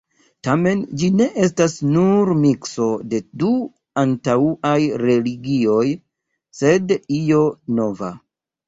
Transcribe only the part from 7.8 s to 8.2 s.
nova.